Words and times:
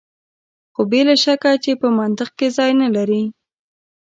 خو 0.73 0.81
بې 0.89 1.01
له 1.07 1.15
شکه 1.23 1.51
چې 1.63 1.71
په 1.81 1.87
منطق 1.97 2.29
کې 2.37 2.47
ځای 2.57 2.71
نه 2.81 2.87
لري. 2.95 3.23